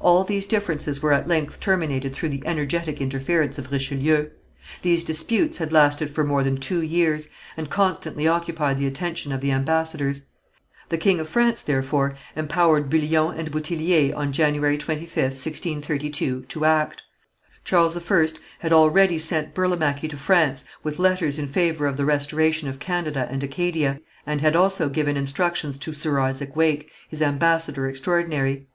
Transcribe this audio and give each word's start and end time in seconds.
All 0.00 0.24
these 0.24 0.48
differences 0.48 1.00
were 1.00 1.12
at 1.12 1.28
length 1.28 1.60
terminated 1.60 2.12
through 2.12 2.30
the 2.30 2.42
energetic 2.44 3.00
interference 3.00 3.58
of 3.58 3.70
Richelieu. 3.70 4.26
These 4.82 5.04
disputes 5.04 5.58
had 5.58 5.72
lasted 5.72 6.10
for 6.10 6.24
more 6.24 6.42
than 6.42 6.56
two 6.56 6.82
years, 6.82 7.28
and 7.56 7.70
constantly 7.70 8.26
occupied 8.26 8.78
the 8.78 8.88
attention 8.88 9.30
of 9.30 9.40
the 9.40 9.52
ambassadors. 9.52 10.22
The 10.88 10.98
king 10.98 11.20
of 11.20 11.28
France, 11.28 11.62
therefore, 11.62 12.16
empowered 12.34 12.90
Bullion 12.90 13.34
and 13.38 13.52
Bouthillier 13.52 14.12
on 14.16 14.32
January 14.32 14.78
25th, 14.78 15.38
1632, 15.46 16.40
to 16.48 16.64
act. 16.64 17.04
Charles 17.62 17.96
I 17.96 18.28
had 18.58 18.72
already 18.72 19.20
sent 19.20 19.54
Burlamachi 19.54 20.08
to 20.08 20.16
France 20.16 20.64
with 20.82 20.98
letters 20.98 21.38
in 21.38 21.46
favour 21.46 21.86
of 21.86 21.96
the 21.96 22.04
restoration 22.04 22.68
of 22.68 22.80
Canada 22.80 23.28
and 23.30 23.44
Acadia, 23.44 24.00
and 24.26 24.40
had 24.40 24.56
also 24.56 24.88
given 24.88 25.16
instructions 25.16 25.78
to 25.78 25.92
Sir 25.92 26.18
Isaac 26.18 26.56
Wake, 26.56 26.90
his 27.08 27.22
ambassador 27.22 27.88
extraordinary. 27.88 28.66